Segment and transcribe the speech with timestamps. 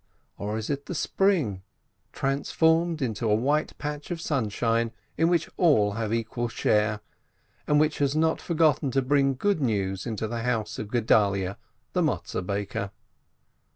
[0.39, 1.61] Or is it the Spring,
[2.11, 7.01] transformed into a white patch of sunshine, in which all have equal share,
[7.67, 11.55] and which has not forgotten to bring good news into the house of Gedalyeh
[11.93, 12.89] the Matzeh baker